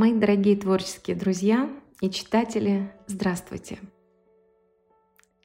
Мои 0.00 0.14
дорогие 0.14 0.56
творческие 0.56 1.14
друзья 1.14 1.68
и 2.00 2.08
читатели, 2.08 2.90
здравствуйте! 3.06 3.78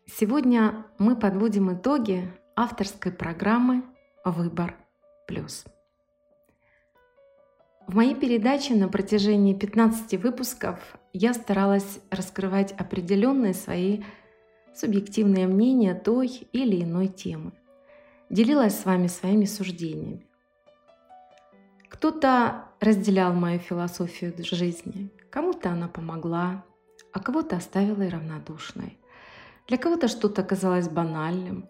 Сегодня 0.05 0.85
мы 0.97 1.17
подводим 1.17 1.73
итоги 1.73 2.31
авторской 2.55 3.11
программы 3.11 3.83
«Выбор 4.23 4.77
плюс». 5.27 5.65
В 7.85 7.95
моей 7.95 8.15
передаче 8.15 8.75
на 8.75 8.87
протяжении 8.87 9.53
15 9.53 10.23
выпусков 10.23 10.79
я 11.11 11.33
старалась 11.33 11.99
раскрывать 12.09 12.71
определенные 12.71 13.53
свои 13.53 14.03
субъективные 14.73 15.47
мнения 15.47 15.95
той 15.95 16.47
или 16.53 16.81
иной 16.81 17.09
темы. 17.09 17.51
Делилась 18.29 18.79
с 18.79 18.85
вами 18.85 19.07
своими 19.07 19.43
суждениями. 19.43 20.25
Кто-то 21.95 22.65
разделял 22.81 23.33
мою 23.33 23.57
философию 23.57 24.33
жизни, 24.39 25.09
кому-то 25.29 25.69
она 25.69 25.87
помогла, 25.87 26.65
а 27.13 27.21
кого-то 27.21 27.55
оставила 27.55 28.01
и 28.01 28.09
равнодушной. 28.09 28.99
Для 29.69 29.77
кого-то 29.77 30.09
что-то 30.09 30.43
казалось 30.43 30.89
банальным, 30.89 31.69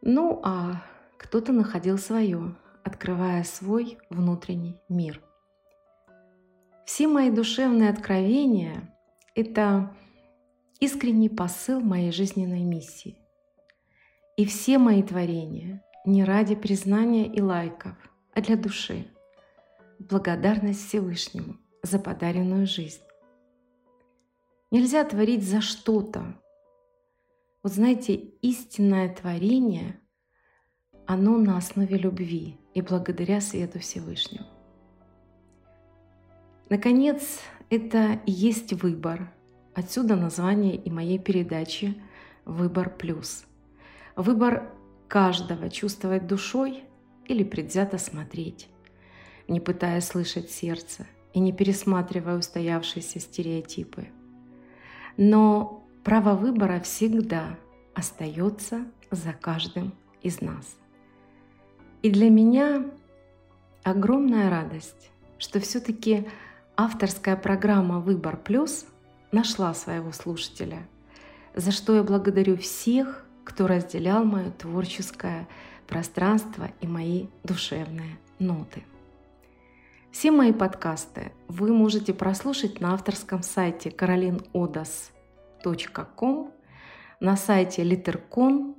ну 0.00 0.40
а 0.42 0.82
кто-то 1.18 1.52
находил 1.52 1.98
свое, 1.98 2.56
открывая 2.82 3.44
свой 3.44 3.98
внутренний 4.08 4.80
мир. 4.88 5.20
Все 6.86 7.06
мои 7.06 7.30
душевные 7.30 7.90
откровения– 7.90 8.96
это 9.34 9.94
искренний 10.80 11.28
посыл 11.28 11.80
моей 11.80 12.10
жизненной 12.10 12.62
миссии. 12.62 13.18
И 14.38 14.46
все 14.46 14.78
мои 14.78 15.02
творения 15.02 15.84
не 16.06 16.24
ради 16.24 16.54
признания 16.54 17.26
и 17.26 17.42
лайков, 17.42 17.96
а 18.32 18.40
для 18.40 18.56
души– 18.56 19.08
благодарность 19.98 20.86
Всевышнему 20.86 21.56
за 21.82 21.98
подаренную 21.98 22.66
жизнь. 22.66 23.00
Нельзя 24.70 25.04
творить 25.04 25.44
за 25.44 25.60
что-то. 25.60 26.34
Вот 27.62 27.72
знаете, 27.72 28.14
истинное 28.14 29.14
творение, 29.14 30.00
оно 31.06 31.38
на 31.38 31.56
основе 31.56 31.96
любви 31.96 32.58
и 32.74 32.82
благодаря 32.82 33.40
свету 33.40 33.78
Всевышнему. 33.78 34.46
Наконец, 36.68 37.40
это 37.70 38.20
и 38.26 38.32
есть 38.32 38.72
выбор. 38.72 39.32
Отсюда 39.74 40.16
название 40.16 40.74
и 40.76 40.90
моей 40.90 41.18
передачи 41.18 41.94
«Выбор 42.44 42.90
плюс». 42.90 43.44
Выбор 44.16 44.72
каждого 45.08 45.68
чувствовать 45.68 46.26
душой 46.26 46.84
или 47.26 47.44
предвзято 47.44 47.98
смотреть 47.98 48.68
не 49.48 49.60
пытаясь 49.60 50.06
слышать 50.06 50.50
сердце 50.50 51.06
и 51.32 51.40
не 51.40 51.52
пересматривая 51.52 52.38
устоявшиеся 52.38 53.20
стереотипы. 53.20 54.08
Но 55.16 55.86
право 56.04 56.34
выбора 56.34 56.80
всегда 56.80 57.58
остается 57.94 58.84
за 59.10 59.32
каждым 59.32 59.94
из 60.22 60.40
нас. 60.40 60.76
И 62.02 62.10
для 62.10 62.30
меня 62.30 62.86
огромная 63.82 64.50
радость, 64.50 65.10
что 65.38 65.60
все-таки 65.60 66.28
авторская 66.76 67.36
программа 67.36 68.00
«Выбор 68.00 68.36
плюс» 68.36 68.86
нашла 69.32 69.74
своего 69.74 70.12
слушателя, 70.12 70.86
за 71.54 71.70
что 71.70 71.94
я 71.94 72.02
благодарю 72.02 72.56
всех, 72.56 73.24
кто 73.44 73.66
разделял 73.66 74.24
мое 74.24 74.50
творческое 74.50 75.48
пространство 75.86 76.70
и 76.80 76.86
мои 76.86 77.26
душевные 77.44 78.18
ноты. 78.38 78.84
Все 80.16 80.30
мои 80.30 80.52
подкасты 80.54 81.32
вы 81.46 81.74
можете 81.74 82.14
прослушать 82.14 82.80
на 82.80 82.94
авторском 82.94 83.42
сайте 83.42 83.90
carolinodas.com, 83.90 86.52
на 87.20 87.36
сайте 87.36 87.82
litercon.com 87.82 88.78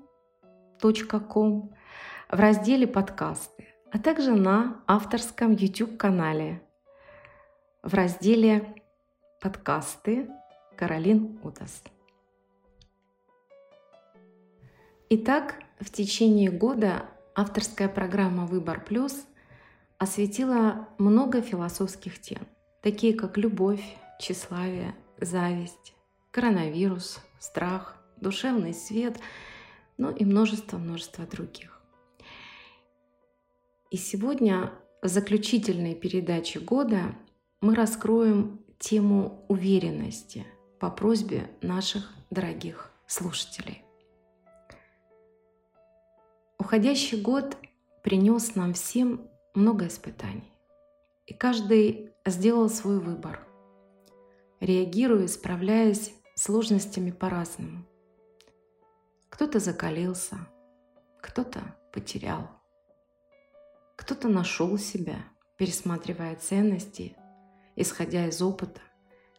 в 0.81 2.39
разделе 2.39 2.87
«Подкасты», 2.87 3.67
а 3.91 3.99
также 3.99 4.31
на 4.31 4.81
авторском 4.87 5.51
YouTube-канале 5.51 6.63
в 7.83 7.93
разделе 7.93 8.73
«Подкасты» 9.39 10.31
Каролин 10.75 11.39
Удас. 11.43 11.83
Итак, 15.11 15.59
в 15.79 15.91
течение 15.91 16.49
года 16.49 17.05
авторская 17.35 17.89
программа 17.89 18.47
«Выбор 18.47 18.83
плюс» 18.83 19.27
осветила 19.97 20.87
много 20.97 21.41
философских 21.41 22.19
тем, 22.19 22.47
такие 22.81 23.13
как 23.13 23.37
любовь, 23.37 23.83
тщеславие, 24.19 24.95
зависть, 25.19 25.93
коронавирус, 26.31 27.19
страх, 27.39 27.97
душевный 28.17 28.73
свет, 28.73 29.19
ну 29.97 30.11
и 30.11 30.25
множество-множество 30.25 31.25
других. 31.25 31.81
И 33.89 33.97
сегодня 33.97 34.71
в 35.01 35.07
заключительной 35.07 35.95
передаче 35.95 36.59
года 36.59 37.15
мы 37.61 37.73
раскроем 37.73 38.59
тему 38.79 39.45
уверенности 39.47 40.45
по 40.79 40.89
просьбе 40.91 41.49
наших 41.61 42.11
дорогих 42.29 42.91
слушателей. 43.07 43.83
Уходящий 46.59 47.19
год 47.21 47.57
принес 48.03 48.55
нам 48.55 48.73
всем 48.73 49.21
много 49.57 49.87
испытаний. 49.87 50.53
И 51.25 51.33
каждый 51.33 52.13
сделал 52.25 52.69
свой 52.69 52.99
выбор, 52.99 53.45
реагируя, 54.59 55.27
справляясь 55.27 56.13
с 56.35 56.43
сложностями 56.43 57.11
по-разному. 57.11 57.83
Кто-то 59.29 59.59
закалился, 59.59 60.37
кто-то 61.21 61.75
потерял, 61.91 62.49
кто-то 63.95 64.27
нашел 64.29 64.77
себя, 64.77 65.25
пересматривая 65.57 66.35
ценности, 66.35 67.17
исходя 67.75 68.27
из 68.27 68.41
опыта, 68.41 68.81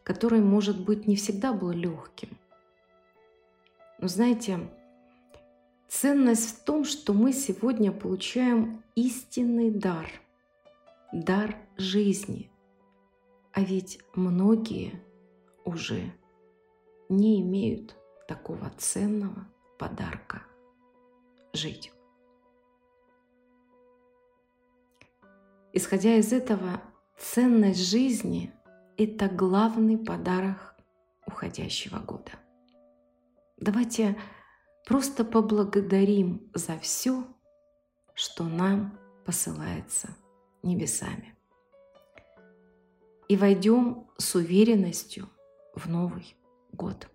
который, 0.03 0.41
может 0.41 0.83
быть, 0.83 1.07
не 1.07 1.15
всегда 1.15 1.53
был 1.53 1.71
легким. 1.71 2.37
Но 3.99 4.09
знаете, 4.09 4.69
Ценность 5.89 6.49
в 6.55 6.63
том, 6.65 6.85
что 6.85 7.13
мы 7.13 7.33
сегодня 7.33 7.91
получаем 7.91 8.83
истинный 8.93 9.71
дар, 9.71 10.07
дар 11.11 11.57
жизни. 11.77 12.51
А 13.53 13.61
ведь 13.61 13.99
многие 14.13 15.01
уже 15.65 16.13
не 17.09 17.41
имеют 17.41 17.95
такого 18.27 18.71
ценного 18.77 19.47
подарка 19.79 20.43
жить. 21.53 21.91
Исходя 25.73 26.17
из 26.17 26.31
этого, 26.31 26.81
ценность 27.17 27.89
жизни– 27.89 28.53
это 28.97 29.27
главный 29.27 29.97
подарок 29.97 30.75
уходящего 31.25 31.97
года. 31.97 32.33
Давайте 33.57 34.15
Просто 34.85 35.23
поблагодарим 35.23 36.49
за 36.53 36.77
все, 36.79 37.23
что 38.13 38.43
нам 38.45 38.97
посылается 39.25 40.09
небесами. 40.63 41.35
И 43.27 43.37
войдем 43.37 44.07
с 44.17 44.35
уверенностью 44.35 45.29
в 45.75 45.87
Новый 45.87 46.35
год. 46.71 47.07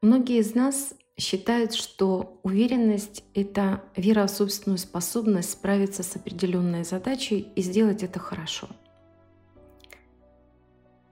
Многие 0.00 0.38
из 0.38 0.54
нас 0.54 0.94
считают, 1.18 1.74
что 1.74 2.40
уверенность— 2.44 3.24
это 3.34 3.82
вера 3.96 4.26
в 4.26 4.30
собственную 4.30 4.78
способность 4.78 5.50
справиться 5.50 6.02
с 6.02 6.16
определенной 6.16 6.84
задачей 6.84 7.52
и 7.56 7.62
сделать 7.62 8.02
это 8.02 8.20
хорошо. 8.20 8.68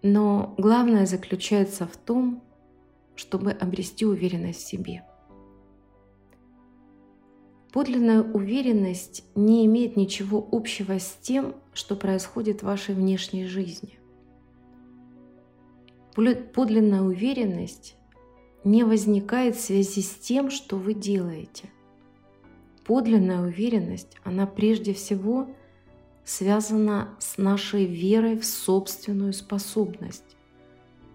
Но 0.02 0.55
главное 0.56 1.05
заключается 1.06 1.87
в 1.87 1.96
том, 1.96 2.45
чтобы 3.16 3.50
обрести 3.50 4.06
уверенность 4.06 4.60
в 4.60 4.68
себе. 4.68 5.04
Подлинная 7.72 8.22
уверенность 8.22 9.24
не 9.34 9.66
имеет 9.66 9.96
ничего 9.96 10.46
общего 10.50 10.98
с 10.98 11.18
тем, 11.20 11.54
что 11.74 11.96
происходит 11.96 12.60
в 12.60 12.66
вашей 12.66 12.94
внешней 12.94 13.46
жизни. 13.46 13.98
Подлинная 16.14 17.02
уверенность 17.02 17.96
не 18.64 18.84
возникает 18.84 19.56
в 19.56 19.60
связи 19.60 20.00
с 20.00 20.14
тем, 20.14 20.50
что 20.50 20.76
вы 20.76 20.94
делаете. 20.94 21.68
Подлинная 22.86 23.42
уверенность, 23.42 24.16
она 24.24 24.46
прежде 24.46 24.94
всего 24.94 25.48
связана 26.24 27.14
с 27.18 27.36
нашей 27.36 27.84
верой 27.84 28.38
в 28.38 28.46
собственную 28.46 29.32
способность 29.32 30.36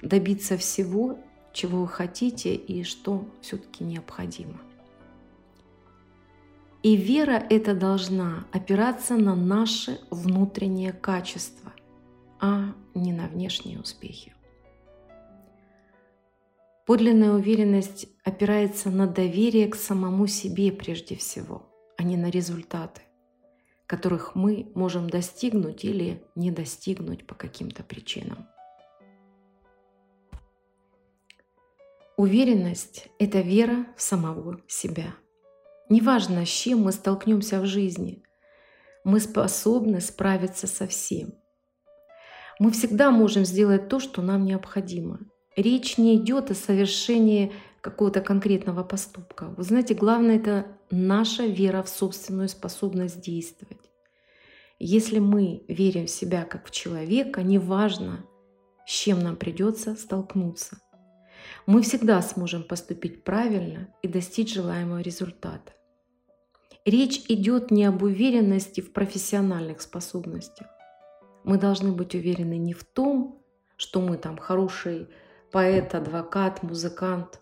добиться 0.01 0.57
всего 0.57 1.18
чего 1.53 1.81
вы 1.81 1.88
хотите 1.88 2.56
и 2.56 2.83
что 2.83 3.25
все-таки 3.42 3.83
необходимо. 3.83 4.59
И 6.83 6.95
вера 6.95 7.44
эта 7.50 7.75
должна 7.75 8.45
опираться 8.51 9.15
на 9.15 9.36
наши 9.36 10.00
внутренние 10.09 10.94
качества, 10.94 11.74
а 12.39 12.74
не 12.95 13.13
на 13.13 13.27
внешние 13.27 13.80
успехи. 13.80 14.33
Подлинная 16.88 17.33
уверенность 17.33 18.07
опирается 18.24 18.89
на 18.89 19.06
доверие 19.06 19.68
к 19.68 19.75
самому 19.75 20.25
себе 20.25 20.71
прежде 20.71 21.15
всего, 21.15 21.69
а 21.98 22.03
не 22.03 22.18
на 22.18 22.31
результаты, 22.31 23.03
которых 23.86 24.33
мы 24.33 24.71
можем 24.74 25.07
достигнуть 25.07 25.86
или 25.86 26.24
не 26.36 26.50
достигнуть 26.50 27.27
по 27.27 27.36
каким-то 27.36 27.83
причинам. 27.83 28.48
Уверенность– 32.18 33.08
это 33.19 33.40
вера 33.40 33.88
в 33.96 34.02
самого 34.02 34.60
себя. 34.68 35.16
Неважно, 35.90 36.46
с 36.46 36.50
чем 36.50 36.81
мы 36.81 36.92
столкнемся 36.92 37.62
в 37.62 37.66
жизни, 37.66 38.24
мы 39.06 39.19
способны 39.22 40.02
справиться 40.02 40.68
со 40.68 40.88
всем. 40.88 41.34
Мы 42.60 42.72
всегда 42.72 43.12
можем 43.12 43.46
сделать 43.46 43.88
то, 43.88 44.00
что 44.00 44.22
нам 44.22 44.44
необходимо. 44.44 45.19
Речь 45.56 45.98
не 45.98 46.18
идет 46.18 46.52
о 46.52 46.54
совершении 46.54 47.54
какого-то 47.80 48.22
конкретного 48.22 48.84
поступка. 48.84 49.46
Вы 49.58 49.63
знаете, 49.63 49.94
главное 49.96 50.36
это 50.36 50.68
наша 50.92 51.46
вера 51.46 51.81
в 51.81 51.90
собственную 51.90 52.50
способность 52.50 53.22
действовать. 53.22 53.90
Если 54.80 55.19
мы 55.19 55.63
верим 55.68 56.08
в 56.08 56.12
себя 56.12 56.44
как 56.44 56.68
в 56.68 56.72
человека, 56.72 57.42
неважно, 57.42 58.25
с 58.86 58.92
чем 58.92 59.22
нам 59.22 59.38
придется 59.38 59.96
столкнуться– 59.96 60.78
мы 61.72 61.84
всегда 61.84 62.22
сможем 62.22 62.64
поступить 62.64 63.24
правильно 63.24 63.88
и 64.02 64.08
достичь 64.10 64.54
желаемого 64.54 65.00
результата. 65.00 65.72
Речь 66.84 67.24
идет 67.30 67.72
не 67.72 67.86
об 67.86 68.04
уверенности 68.04 68.82
в 68.82 68.92
профессиональных 68.92 69.80
способностях. 69.80 70.68
Мы 71.46 71.58
должны 71.58 71.94
быть 71.94 72.14
уверены 72.14 72.58
не 72.58 72.74
в 72.74 72.84
том, 72.84 73.42
что 73.78 74.02
мы 74.02 74.18
там 74.18 74.38
хороший 74.38 75.08
поэт, 75.50 75.96
адвокат, 75.96 76.62
музыкант. 76.62 77.40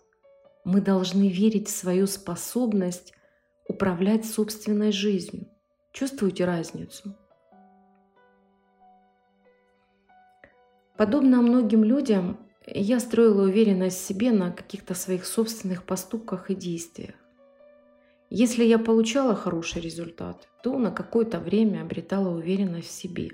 Мы 0.62 0.80
должны 0.80 1.28
верить 1.28 1.66
в 1.66 1.76
свою 1.76 2.06
способность 2.06 3.12
управлять 3.66 4.24
собственной 4.24 4.92
жизнью. 4.92 5.48
Чувствуете 5.92 6.44
разницу? 6.44 7.16
Подобно 10.96 11.42
многим 11.42 11.82
людям, 11.82 12.38
я 12.74 13.00
строила 13.00 13.42
уверенность 13.42 13.98
в 13.98 14.06
себе 14.06 14.32
на 14.32 14.50
каких-то 14.50 14.94
своих 14.94 15.26
собственных 15.26 15.84
поступках 15.84 16.50
и 16.50 16.54
действиях. 16.54 17.14
Если 18.28 18.64
я 18.64 18.78
получала 18.78 19.34
хороший 19.34 19.82
результат, 19.82 20.48
то 20.62 20.78
на 20.78 20.90
какое-то 20.90 21.40
время 21.40 21.82
обретала 21.82 22.28
уверенность 22.28 22.88
в 22.88 22.92
себе. 22.92 23.30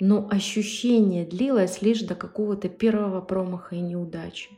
Но 0.00 0.28
ощущение 0.30 1.26
длилось 1.26 1.82
лишь 1.82 2.02
до 2.02 2.14
какого-то 2.14 2.68
первого 2.68 3.20
промаха 3.20 3.74
и 3.74 3.80
неудачи. 3.80 4.50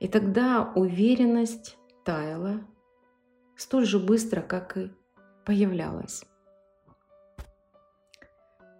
И 0.00 0.08
тогда 0.08 0.72
уверенность 0.74 1.78
таяла 2.04 2.60
столь 3.56 3.86
же 3.86 3.98
быстро, 3.98 4.42
как 4.42 4.76
и 4.76 4.90
появлялась 5.46 6.24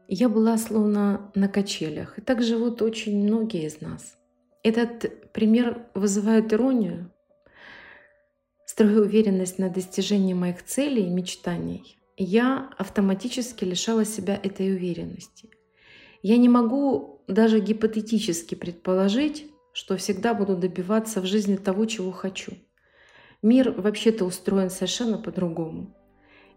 я 0.08 0.28
была 0.28 0.58
словно 0.58 1.30
на 1.34 1.48
качелях. 1.48 2.18
И 2.18 2.20
так 2.20 2.42
живут 2.42 2.82
очень 2.82 3.22
многие 3.22 3.66
из 3.66 3.80
нас. 3.80 4.16
Этот 4.62 5.32
пример 5.32 5.86
вызывает 5.94 6.52
иронию. 6.52 7.10
Строя 8.66 9.00
уверенность 9.00 9.58
на 9.58 9.68
достижении 9.68 10.34
моих 10.34 10.62
целей 10.64 11.06
и 11.06 11.10
мечтаний, 11.10 11.98
я 12.16 12.70
автоматически 12.78 13.64
лишала 13.64 14.04
себя 14.04 14.38
этой 14.42 14.74
уверенности. 14.74 15.50
Я 16.22 16.36
не 16.36 16.48
могу 16.48 17.22
даже 17.26 17.60
гипотетически 17.60 18.54
предположить, 18.54 19.46
что 19.72 19.96
всегда 19.96 20.34
буду 20.34 20.56
добиваться 20.56 21.20
в 21.20 21.26
жизни 21.26 21.56
того, 21.56 21.86
чего 21.86 22.12
хочу. 22.12 22.52
Мир 23.42 23.72
вообще-то 23.72 24.24
устроен 24.24 24.70
совершенно 24.70 25.18
по-другому. 25.18 25.94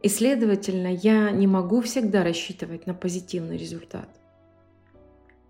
И, 0.01 0.09
следовательно, 0.09 0.93
я 0.93 1.31
не 1.31 1.47
могу 1.47 1.81
всегда 1.81 2.23
рассчитывать 2.23 2.85
на 2.85 2.93
позитивный 2.93 3.57
результат. 3.57 4.09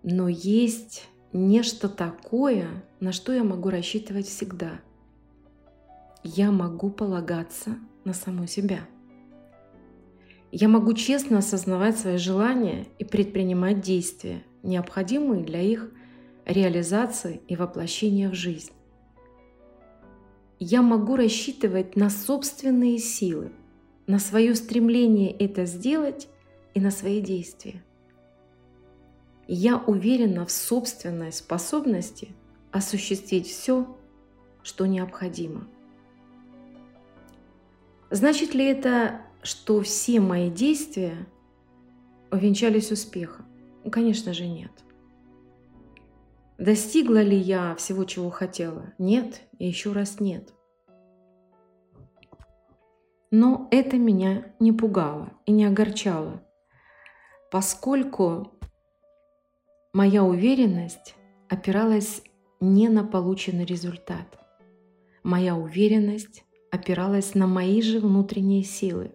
Но 0.02 0.28
есть 0.28 1.08
нечто 1.32 1.88
такое, 1.88 2.68
на 3.00 3.12
что 3.12 3.32
я 3.32 3.44
могу 3.44 3.70
рассчитывать 3.70 4.26
всегда. 4.26 4.80
Я 6.22 6.50
могу 6.50 6.90
полагаться 6.90 7.76
на 8.04 8.14
саму 8.14 8.46
себя. 8.46 8.80
Я 10.52 10.68
могу 10.68 10.94
честно 10.94 11.38
осознавать 11.38 11.98
свои 11.98 12.16
желания 12.16 12.86
и 12.98 13.04
предпринимать 13.04 13.80
действия, 13.80 14.42
необходимые 14.62 15.44
для 15.44 15.60
их 15.60 15.90
реализации 16.46 17.40
и 17.48 17.56
воплощения 17.56 18.30
в 18.30 18.34
жизнь. 18.34 18.72
Я 20.58 20.80
могу 20.80 21.16
рассчитывать 21.16 21.96
на 21.96 22.08
собственные 22.08 22.98
силы– 22.98 23.52
на 24.06 24.18
свое 24.18 24.54
стремление 24.54 25.32
это 25.32 25.64
сделать 25.64 26.28
и 26.74 26.80
на 26.80 26.90
свои 26.90 27.20
действия. 27.20 27.82
Я 29.48 29.78
уверена 29.78 30.44
в 30.44 30.50
собственной 30.50 31.32
способности 31.32 32.34
осуществить 32.72 33.46
все, 33.46 33.96
что 34.62 34.86
необходимо. 34.86 35.66
Значит 38.10 38.54
ли 38.54 38.64
это, 38.64 39.22
что 39.42 39.82
все 39.82 40.20
мои 40.20 40.50
действия 40.50 41.26
увенчались 42.30 42.92
успехом? 42.92 43.46
Конечно 43.90 44.32
же 44.32 44.46
нет. 44.46 44.72
Достигла 46.58 47.22
ли 47.22 47.36
я 47.36 47.74
всего, 47.76 48.04
чего 48.04 48.30
хотела? 48.30 48.92
Нет, 48.98 49.42
и 49.58 49.66
еще 49.66 49.92
раз 49.92 50.20
нет. 50.20 50.55
Но 53.30 53.68
это 53.70 53.96
меня 53.96 54.54
не 54.60 54.72
пугало 54.72 55.32
и 55.46 55.52
не 55.52 55.64
огорчало, 55.64 56.42
поскольку 57.50 58.52
моя 59.92 60.22
уверенность 60.22 61.16
опиралась 61.48 62.22
не 62.60 62.88
на 62.88 63.04
полученный 63.04 63.64
результат. 63.64 64.38
Моя 65.22 65.56
уверенность 65.56 66.44
опиралась 66.70 67.34
на 67.34 67.46
мои 67.46 67.82
же 67.82 67.98
внутренние 67.98 68.62
силы. 68.62 69.12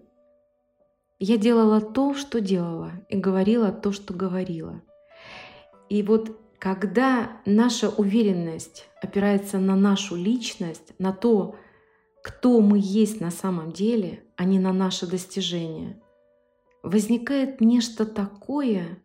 Я 1.20 1.38
делала 1.38 1.80
то, 1.80 2.14
что 2.14 2.42
делала, 2.42 2.92
и 3.08 3.16
говорила 3.16 3.72
то, 3.72 3.92
что 3.92 4.14
говорила. 4.14 4.82
И 5.88 6.04
вот 6.04 6.38
когда 6.58 7.42
наша 7.46 7.90
уверенность 7.90 8.88
опирается 9.02 9.58
на 9.58 9.76
нашу 9.76 10.16
личность, 10.16 10.94
на 11.00 11.12
то, 11.12 11.56
кто 12.24 12.62
мы 12.62 12.80
есть 12.82 13.20
на 13.20 13.32
самом 13.32 13.72
деле, 13.72 14.24
а 14.36 14.44
не 14.44 14.60
на 14.60 14.74
наши 14.74 15.08
достижения, 15.08 16.02
возникает 16.84 17.62
нечто 17.62 18.06
такое, 18.06 19.04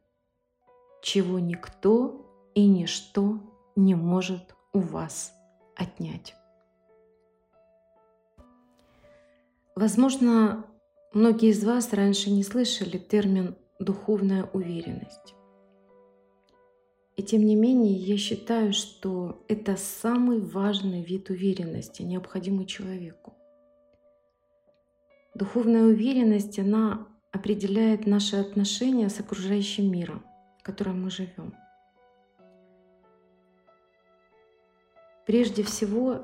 чего 1.02 1.38
никто 1.38 2.50
и 2.54 2.66
ничто 2.66 3.40
не 3.74 3.94
может 3.94 4.54
у 4.72 4.80
вас 4.80 5.32
отнять. 5.74 6.34
Возможно, 9.74 10.64
многие 11.12 11.50
из 11.50 11.62
вас 11.64 11.92
раньше 11.92 12.30
не 12.30 12.42
слышали 12.42 12.96
термин 12.98 13.56
«духовная 13.78 14.48
уверенность». 14.54 15.34
И 17.16 17.22
тем 17.22 17.46
не 17.46 17.56
менее, 17.56 17.94
я 17.94 18.18
считаю, 18.18 18.74
что 18.74 19.42
это 19.48 19.76
самый 19.76 20.38
важный 20.38 21.02
вид 21.02 21.30
уверенности, 21.30 22.02
необходимый 22.02 22.66
человеку. 22.66 23.32
Духовная 25.34 25.84
уверенность, 25.84 26.58
она 26.58 27.08
определяет 27.32 28.06
наши 28.06 28.36
отношения 28.36 29.08
с 29.08 29.18
окружающим 29.18 29.90
миром, 29.90 30.24
в 30.58 30.62
котором 30.62 31.02
мы 31.02 31.10
живем. 31.10 31.54
Прежде 35.26 35.62
всего, 35.62 36.22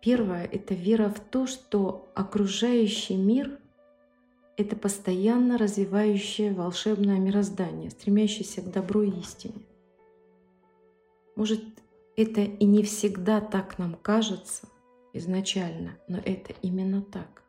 первое— 0.00 0.44
это 0.52 0.74
вера 0.74 1.08
в 1.10 1.20
то, 1.20 1.46
что 1.46 2.10
окружающий 2.14 3.16
мир— 3.16 3.58
это 4.56 4.74
постоянно 4.74 5.56
развивающее 5.56 6.52
волшебное 6.52 7.18
мироздание, 7.18 7.90
стремящееся 7.90 8.62
к 8.62 8.72
добру 8.72 9.02
и 9.02 9.20
истине. 9.20 9.62
Может, 11.40 11.64
это 12.18 12.42
и 12.42 12.66
не 12.66 12.82
всегда 12.82 13.40
так 13.40 13.78
нам 13.78 13.94
кажется 13.94 14.68
изначально, 15.14 15.96
но 16.06 16.18
это 16.18 16.52
именно 16.60 17.00
так. 17.00 17.42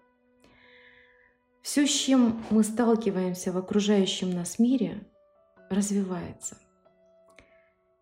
Все, 1.61 1.85
с 1.85 1.89
чем 1.89 2.41
мы 2.51 2.63
сталкиваемся 2.63 3.51
в 3.51 3.57
окружающем 3.57 4.31
нас 4.31 4.59
мире, 4.59 5.05
развивается. 5.69 6.57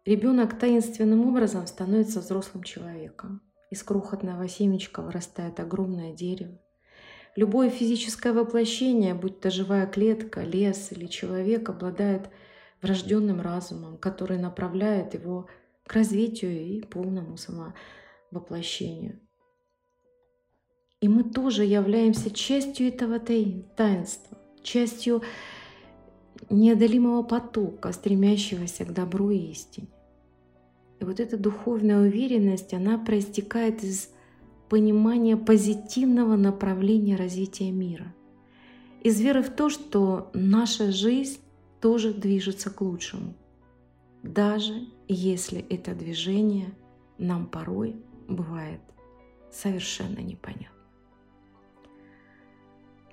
Ребенок 0.05 0.60
таинственным 0.60 1.27
образом 1.27 1.65
становится 1.65 2.19
взрослым 2.19 2.62
человеком. 2.62 3.41
Из 3.72 3.81
крохотного 3.81 4.48
семечка 4.48 5.01
вырастает 5.01 5.60
огромное 5.60 6.13
дерево. 6.13 6.60
Любое 7.36 7.72
физическое 7.72 8.34
воплощение, 8.34 9.15
будь 9.15 9.39
то 9.39 9.50
живая 9.50 9.88
клетка, 9.88 10.41
лес 10.41 10.91
или 10.91 11.08
человек, 11.08 11.67
обладает 11.67 12.29
врожденным 12.84 13.41
разумом, 13.41 13.98
который 13.98 14.38
направляет 14.38 15.15
его 15.15 15.48
к 15.89 15.93
развитию 15.93 16.51
и 16.51 16.81
полному 16.81 17.36
самовоплощению. 17.36 19.19
И 21.01 21.08
мы 21.10 21.24
тоже 21.24 21.65
являемся 21.65 22.29
частью 22.29 22.89
этого 22.89 23.19
таинства, 23.19 24.38
частью 24.62 25.24
неодолимого 26.51 27.24
потока, 27.24 27.91
стремящегося 27.91 28.86
к 28.86 28.93
добру 28.93 29.31
и 29.31 29.38
истине. 29.38 29.88
И 31.00 31.05
вот 31.05 31.19
эта 31.19 31.38
духовная 31.38 32.01
уверенность, 32.01 32.72
она 32.72 33.00
проистекает 33.00 33.84
из 33.84 34.12
понимания 34.69 35.38
позитивного 35.38 36.36
направления 36.36 37.15
развития 37.15 37.72
мира. 37.72 38.13
Из 39.01 39.19
веры 39.19 39.41
в 39.41 39.50
то, 39.50 39.69
что 39.69 40.29
наша 40.36 40.91
жизнь 40.91 41.39
тоже 41.81 42.13
движется 42.13 42.69
к 42.69 42.79
лучшему, 42.81 43.34
даже 44.24 44.88
если 45.08 45.60
это 45.70 45.96
движение 45.96 46.74
нам 47.18 47.48
порой 47.48 47.96
бывает 48.28 48.82
совершенно 49.52 50.20
непонятно. 50.20 50.68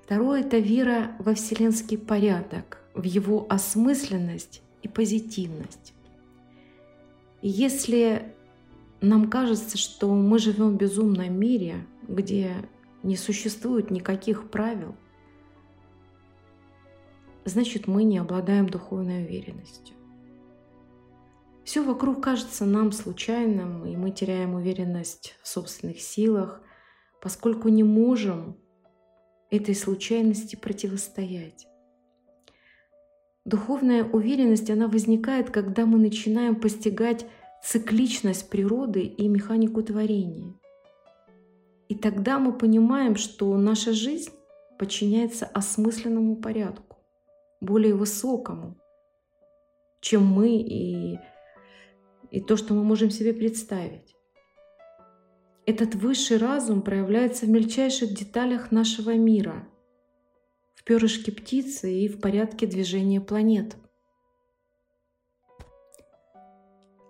Второе– 0.02 0.40
это 0.42 0.58
вера 0.58 1.16
во 1.18 1.34
вселенский 1.34 1.98
порядок, 1.98 2.80
в 2.94 3.02
его 3.02 3.46
осмысленность 3.48 4.62
и 4.82 4.88
позитивность. 4.88 5.94
Если 7.42 8.32
нам 9.00 9.28
кажется, 9.28 9.76
что 9.76 10.14
мы 10.14 10.38
живем 10.38 10.70
в 10.70 10.76
безумном 10.76 11.38
мире, 11.38 11.86
где 12.06 12.54
не 13.02 13.16
существует 13.16 13.90
никаких 13.90 14.48
правил, 14.48 14.94
значит 17.44 17.86
мы 17.86 18.04
не 18.04 18.18
обладаем 18.18 18.68
духовной 18.68 19.24
уверенностью. 19.24 19.96
Все 21.66 21.82
вокруг 21.82 22.22
кажется 22.22 22.64
нам 22.64 22.92
случайным, 22.92 23.84
и 23.86 23.96
мы 23.96 24.12
теряем 24.12 24.54
уверенность 24.54 25.34
в 25.42 25.48
собственных 25.48 26.00
силах, 26.00 26.62
поскольку 27.20 27.68
не 27.68 27.82
можем 27.82 28.56
этой 29.50 29.74
случайности 29.74 30.54
противостоять. 30.54 31.66
Духовная 33.44 34.04
уверенность, 34.04 34.70
она 34.70 34.86
возникает, 34.86 35.50
когда 35.50 35.86
мы 35.86 35.98
начинаем 35.98 36.54
постигать 36.54 37.26
цикличность 37.64 38.48
природы 38.48 39.00
и 39.00 39.26
механику 39.26 39.82
творения. 39.82 40.54
И 41.88 41.96
тогда 41.96 42.38
мы 42.38 42.52
понимаем, 42.52 43.16
что 43.16 43.56
наша 43.56 43.92
жизнь 43.92 44.30
подчиняется 44.78 45.46
осмысленному 45.46 46.36
порядку, 46.36 46.98
более 47.60 47.94
высокому, 47.94 48.76
чем 50.00 50.24
мы 50.24 50.58
и, 50.58 51.18
и 52.36 52.40
то, 52.40 52.56
что 52.56 52.74
мы 52.74 52.84
можем 52.84 53.10
себе 53.10 53.32
представить. 53.32 54.14
Этот 55.66 55.94
высший 55.94 56.36
разум 56.36 56.82
проявляется 56.82 57.46
в 57.46 57.48
мельчайших 57.48 58.14
деталях 58.14 58.70
нашего 58.70 59.14
мира– 59.16 59.68
перышки 60.86 61.30
птицы 61.30 61.92
и 61.92 62.08
в 62.08 62.20
порядке 62.20 62.66
движения 62.66 63.20
планет. 63.20 63.76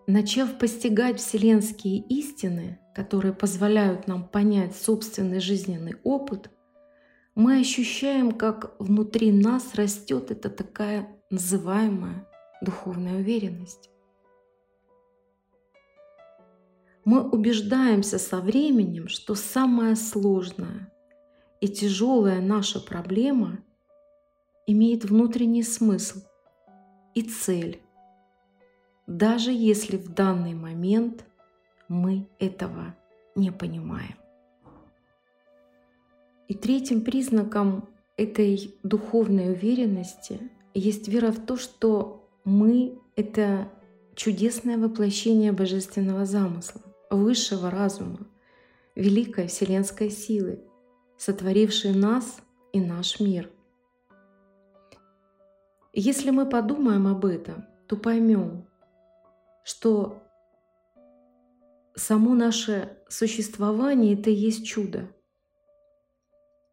Начав 0.07 0.59
постигать 0.59 1.21
вселенские 1.21 1.99
истины, 1.99 2.81
которые 2.95 3.35
позволяют 3.35 4.09
нам 4.09 4.27
понять 4.27 4.75
собственный 4.75 5.41
жизненный 5.41 5.97
опыт, 6.05 6.51
мы 7.35 7.61
ощущаем, 7.61 8.33
как 8.33 8.75
внутри 8.79 9.31
нас 9.31 9.75
растет 9.75 10.31
эта 10.31 10.49
такая 10.49 11.09
называемая 11.29 12.27
духовная 12.63 13.17
уверенность. 13.17 13.91
Мы 17.07 17.23
убеждаемся 17.23 18.19
со 18.19 18.41
временем, 18.41 19.07
что 19.07 19.37
самое 19.37 19.95
сложное 19.95 20.93
и 21.61 21.69
тяжелая 21.69 22.41
наша 22.41 22.81
проблема 22.81 23.61
имеет 24.67 25.05
внутренний 25.05 25.63
смысл 25.63 26.19
и 27.15 27.23
цель, 27.23 27.81
даже 29.07 29.53
если 29.53 29.97
в 29.97 30.13
данный 30.15 30.55
момент 30.55 31.25
мы 31.87 32.29
этого 32.41 32.97
не 33.37 33.53
понимаем. 33.53 34.17
И 36.49 36.55
третьим 36.55 37.03
признаком 37.03 37.89
этой 38.17 38.75
духовной 38.83 39.53
уверенности 39.53 40.51
есть 40.75 41.07
вера 41.07 41.31
в 41.31 41.47
то, 41.47 41.57
что 41.57 42.29
мы— 42.43 42.99
это 43.15 43.71
чудесное 44.17 44.77
воплощение 44.77 45.53
божественного 45.53 46.25
замысла, 46.25 46.83
высшего 47.11 47.71
разума, 47.71 48.27
великой 48.95 49.49
вселенской 49.49 50.11
силы, 50.11 50.61
сотворившей 51.17 51.95
нас 51.95 52.39
и 52.73 52.81
наш 52.81 53.21
мир— 53.21 53.51
если 55.99 56.29
мы 56.29 56.45
подумаем 56.45 57.07
об 57.07 57.25
этом, 57.25 57.65
то 57.87 57.97
поймем, 57.97 58.67
что 59.65 60.23
само 61.95 62.35
наше 62.35 62.99
существование 63.09 64.13
это 64.13 64.29
и 64.29 64.35
есть 64.35 64.67
чудо. 64.67 65.09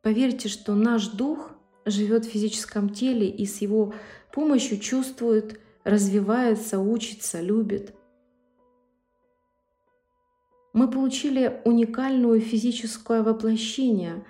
Поверьте, 0.02 0.50
что 0.50 0.76
наш 0.76 1.08
дух 1.08 1.52
живет 1.86 2.26
в 2.26 2.32
физическом 2.32 2.90
теле 2.90 3.30
и 3.30 3.46
с 3.46 3.62
его 3.62 3.94
помощью 4.34 4.78
чувствует, 4.78 5.58
развивается, 5.86 6.80
учится, 6.80 7.40
любит. 7.40 7.96
Мы 10.74 10.90
получили 10.90 11.62
уникальное 11.66 12.40
физическое 12.40 13.22
воплощение, 13.22 14.26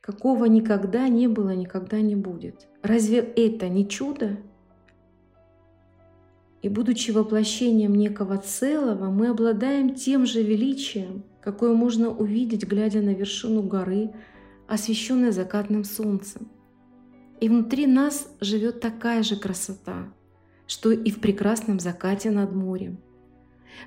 какого 0.00 0.46
никогда 0.46 1.06
не 1.06 1.28
было, 1.28 1.54
никогда 1.54 2.00
не 2.00 2.16
будет. 2.16 2.66
Разве 2.82 3.18
это 3.18 3.68
не 3.68 3.88
чудо? 3.88 4.38
И 6.62 6.68
будучи 6.68 7.12
воплощением 7.12 7.94
некого 7.94 8.36
целого, 8.36 9.10
мы 9.10 9.28
обладаем 9.28 9.94
тем 9.94 10.26
же 10.26 10.42
величием, 10.42 11.24
какое 11.40 11.72
можно 11.72 12.10
увидеть, 12.10 12.66
глядя 12.66 13.00
на 13.00 13.14
вершину 13.14 13.62
горы, 13.62 14.10
освещенной 14.66 15.30
закатным 15.30 15.84
солнцем. 15.84 16.48
И 17.40 17.48
внутри 17.48 17.86
нас 17.86 18.28
живет 18.40 18.80
такая 18.80 19.22
же 19.22 19.36
красота, 19.36 20.12
что 20.66 20.90
и 20.90 21.10
в 21.10 21.20
прекрасном 21.20 21.78
закате 21.78 22.30
над 22.30 22.52
морем. 22.52 22.98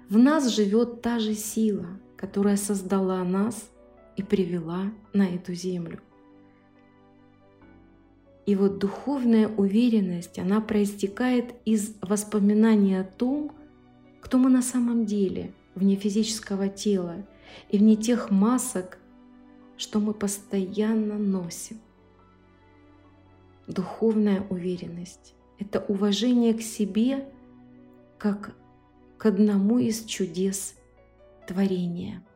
В 0.09 0.17
нас 0.17 0.47
живет 0.49 1.01
та 1.01 1.19
же 1.19 1.33
сила, 1.33 1.87
которая 2.17 2.57
создала 2.57 3.23
нас 3.23 3.69
и 4.15 4.23
привела 4.23 4.91
на 5.13 5.27
эту 5.27 5.53
землю. 5.53 5.99
И 8.45 8.55
вот 8.55 8.77
духовная 8.79 9.47
уверенность, 9.47 10.37
она 10.37 10.59
проистекает 10.59 11.53
из 11.65 11.95
воспоминания 12.01 13.01
о 13.01 13.05
том, 13.05 13.51
кто 14.21 14.37
мы 14.37 14.49
на 14.49 14.61
самом 14.61 15.05
деле, 15.05 15.53
вне 15.75 15.95
физического 15.95 16.67
тела 16.67 17.25
и 17.69 17.77
вне 17.77 17.95
тех 17.95 18.31
масок, 18.31 18.99
что 19.77 19.99
мы 19.99 20.13
постоянно 20.13 21.17
носим. 21.17 21.79
Духовная 23.67 24.45
уверенность— 24.49 25.35
это 25.59 25.79
уважение 25.87 26.53
к 26.53 26.61
себе 26.61 27.25
как 28.17 28.55
к 29.23 29.25
одному 29.25 29.79
из 29.79 30.03
чудес 30.03 30.75
творения. 31.47 32.27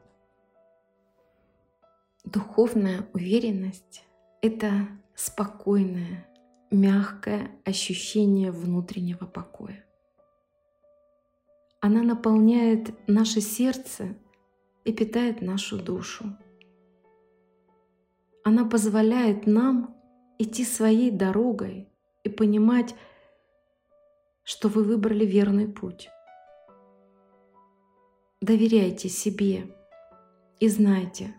Духовная 2.23 3.09
уверенность— 3.13 4.05
это 4.41 4.87
спокойное, 5.13 6.25
мягкое 6.71 7.51
ощущение 7.65 8.53
внутреннего 8.53 9.25
покоя. 9.25 9.83
Она 11.81 12.03
наполняет 12.03 12.93
наше 13.05 13.41
сердце 13.41 14.15
и 14.85 14.93
питает 14.93 15.41
нашу 15.41 15.83
душу. 15.83 16.37
Она 18.45 18.63
позволяет 18.63 19.45
нам 19.45 19.93
идти 20.39 20.63
своей 20.63 21.11
дорогой 21.11 21.89
и 22.23 22.29
понимать, 22.29 22.95
что 24.45 24.69
вы 24.69 24.85
выбрали 24.85 25.25
верный 25.25 25.67
путь. 25.67 26.09
Доверяйте 28.41 29.09
себе 29.09 29.75
и 30.59 30.69
знайте, 30.69 31.33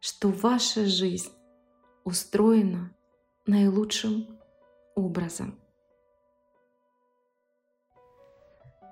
что 0.00 0.30
ваша 0.30 0.84
жизнь 0.84 1.30
устроена 2.02 2.92
наилучшим 3.46 4.26
образом. 4.96 5.60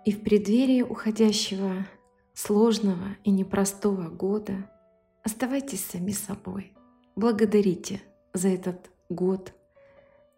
И 0.04 0.12
в 0.12 0.22
преддверии 0.22 0.82
уходящего 0.82 1.84
сложного 2.32 3.16
и 3.24 3.32
непростого 3.32 4.08
года 4.08 4.70
оставайтесь 5.24 5.84
сами 5.84 6.12
собой. 6.12 6.72
Благодарите 7.16 8.02
за 8.32 8.50
этот 8.50 8.88
год, 9.08 9.52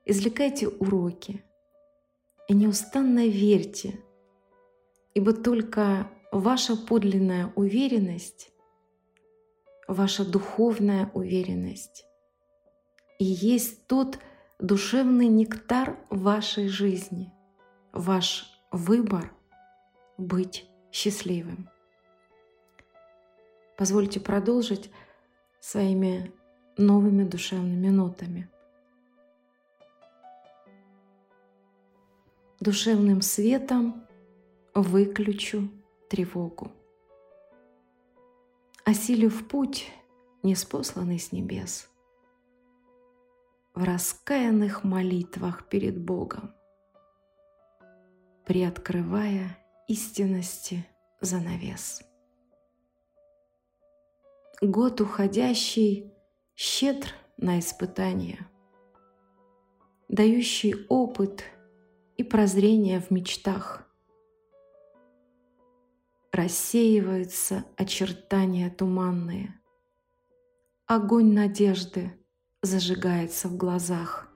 извлекайте 0.07 0.69
уроки 0.69 1.45
и 2.49 2.55
неустанно 2.55 3.26
верьте, 3.26 4.00
ибо 5.12 5.35
только 5.35 6.11
ваша 6.33 6.77
подлинная 6.77 7.53
уверенность, 7.55 8.51
ваша 9.87 10.25
духовная 10.25 11.11
уверенность 11.12 12.07
и 13.19 13.25
есть 13.25 13.87
тот 13.87 14.19
душевный 14.59 15.29
нектар 15.29 15.99
вашей 16.09 16.69
жизни, 16.69 17.33
ваш 17.93 18.51
выбор 18.73 19.31
быть 20.17 20.67
счастливым. 20.91 21.69
Позвольте 23.77 24.19
продолжить 24.19 24.91
своими 25.61 26.33
новыми 26.79 27.25
душевными 27.25 27.89
нотами. 27.89 28.51
Душевным 32.61 33.21
светом 33.23 34.07
выключу 34.75 35.69
тревогу. 36.12 36.71
Осилю 38.85 39.31
в 39.31 39.49
путь, 39.49 39.90
неспосланный 40.42 41.19
с 41.19 41.33
небес, 41.33 41.88
В 43.75 43.83
раскаянных 43.83 44.85
молитвах 44.85 45.71
перед 45.71 45.99
Богом, 45.99 46.54
Приоткрывая 48.45 49.57
истинности 49.88 50.87
занавес. 51.23 52.02
Год 54.61 55.00
уходящий 55.00 56.12
щедр 56.54 57.09
на 57.38 57.59
испытания, 57.59 58.47
дающий 60.09 60.85
опыт 60.90 61.45
и 62.19 62.23
прозрение 62.23 63.00
в 63.00 63.11
мечтах. 63.11 63.88
Рассеиваются 66.33 67.67
очертания 67.77 68.71
туманные, 68.71 69.55
огонь 70.87 71.35
надежды 71.35 72.11
зажигается 72.62 73.49
в 73.49 73.59
глазах. 73.59 74.33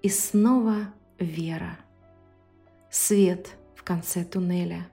И 0.00 0.08
снова 0.08 0.94
вера, 1.18 1.78
свет 2.90 3.58
в 3.76 3.82
конце 3.82 4.24
туннеля. 4.24 4.90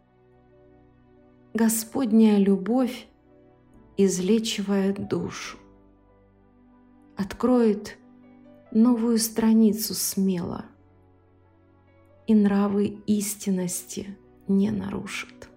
Господняя 1.54 2.38
любовь 2.38 3.08
излечивает 3.96 5.08
душу, 5.08 5.58
откроет 7.16 7.98
новую 8.72 9.18
страницу 9.18 9.94
смело 9.94 10.66
и 12.28 12.36
нравы 12.36 13.02
истинности 13.08 14.18
не 14.50 14.72
нарушит. 14.72 15.50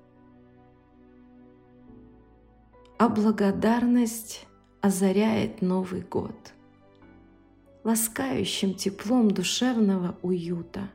А 2.99 3.09
благодарность 3.09 4.47
озаряет 4.81 5.61
Новый 5.63 6.03
год 6.03 6.37
ласкающим 7.83 8.75
теплом 8.75 9.29
душевного 9.29 10.17
уюта. 10.23 10.89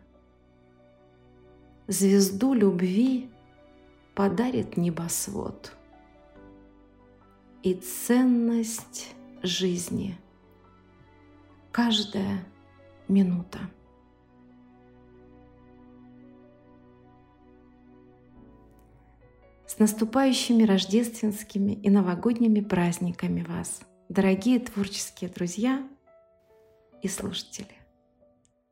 Звезду 1.88 2.54
любви 2.54 3.30
подарит 4.16 4.78
небосвод– 4.78 5.74
и 7.68 7.74
ценность 7.74 9.14
жизни. 9.44 10.18
Каждая 11.74 12.46
минута. 13.10 13.60
С 19.68 19.80
наступающими 19.80 20.64
рождественскими 20.64 21.74
и 21.74 21.90
новогодними 21.90 22.62
праздниками 22.62 23.44
вас, 23.44 23.82
дорогие 24.08 24.60
творческие 24.60 25.30
друзья 25.30 25.86
и 27.02 27.10
слушатели! 27.10 27.76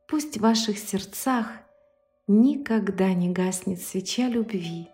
Пусть 0.07 0.37
в 0.37 0.41
ваших 0.41 0.79
сердцах 0.79 1.51
никогда 2.27 3.13
не 3.13 3.29
гаснет 3.29 3.81
свеча 3.81 4.29
любви 4.29 4.87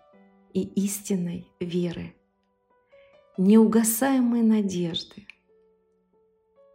и 0.52 0.62
истинной 0.62 1.46
веры– 1.60 2.14
неугасаемой 3.38 4.42
надежды, 4.42 5.26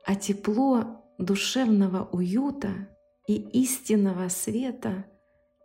а 0.06 0.16
тепло 0.16 1.04
душевного 1.18 2.08
уюта 2.12 2.88
и 3.28 3.36
истинного 3.36 4.30
света 4.30 5.06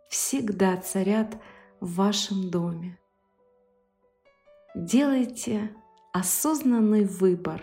всегда 0.09 0.77
царят 0.77 1.37
в 1.79 1.95
вашем 1.95 2.51
доме. 2.51 2.99
Делайте 4.75 5.69
осознанный 6.13 7.05
выбор 7.05 7.61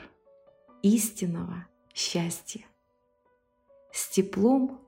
истинного 0.80 1.66
счастья 1.92 2.64
с 3.92 4.10
теплом 4.10 4.80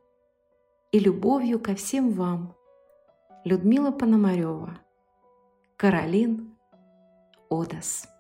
и 0.93 1.01
любовью 1.01 1.59
ко 1.59 1.75
всем 1.75 2.13
вам. 2.13 2.55
Людмила 3.45 3.91
Пономарева, 3.91 4.79
Каролин 5.77 6.57
Одас. 7.51 8.12